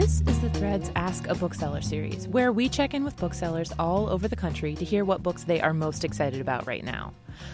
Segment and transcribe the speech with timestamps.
[0.00, 4.08] This is the Thread's Ask a Bookseller series, where we check in with booksellers all
[4.08, 7.12] over the country to hear what books they are most excited about right now.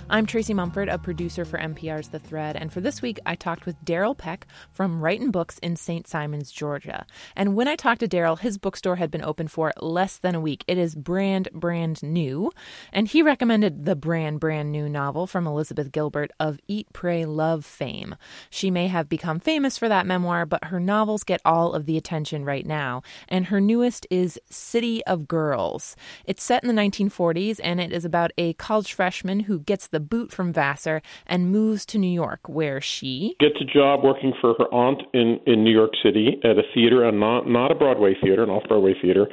[0.08, 3.66] I'm Tracy Mumford, a producer for MPR's The Thread, and for this week I talked
[3.66, 6.06] with Darryl Peck from Righton Books in St.
[6.06, 7.06] Simons, Georgia.
[7.34, 10.40] And when I talked to Darryl, his bookstore had been open for less than a
[10.40, 10.64] week.
[10.66, 12.52] It is brand, brand new,
[12.92, 17.64] and he recommended the brand, brand new novel from Elizabeth Gilbert of Eat, Pray, Love
[17.64, 18.14] fame.
[18.50, 21.96] She may have become famous for that memoir, but her novels get all of the
[21.96, 25.96] attention right now, and her newest is City of Girls.
[26.24, 30.00] It's set in the 1940s, and it is about a college freshman who gets the
[30.00, 34.54] boot from Vassar and moves to New York, where she gets a job working for
[34.58, 38.14] her aunt in in New York City at a theater, and not not a Broadway
[38.22, 39.26] theater, an off Broadway theater,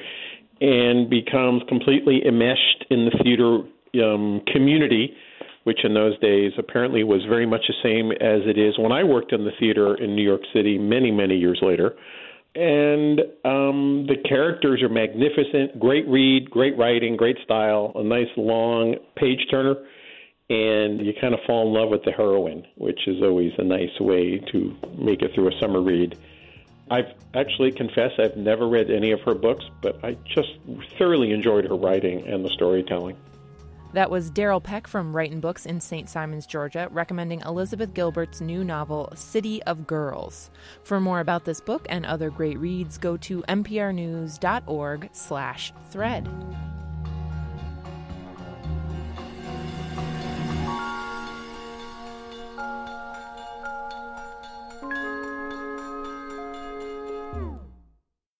[0.59, 3.59] and becomes completely enmeshed in the theater
[4.03, 5.15] um, community
[5.63, 9.03] which in those days apparently was very much the same as it is when I
[9.03, 11.95] worked in the theater in New York City many, many years later.
[12.55, 18.95] And um, the characters are magnificent, great read, great writing, great style, a nice long
[19.15, 19.75] page turner
[20.49, 23.99] and you kind of fall in love with the heroine, which is always a nice
[23.99, 26.17] way to make it through a summer read.
[26.91, 30.49] I've actually confessed I've never read any of her books, but I just
[30.97, 33.17] thoroughly enjoyed her writing and the storytelling.
[33.93, 36.09] That was Darryl Peck from Righton Books in St.
[36.09, 40.49] Simons, Georgia, recommending Elizabeth Gilbert's new novel, City of Girls.
[40.83, 46.27] For more about this book and other great reads, go to mprnews.org slash thread.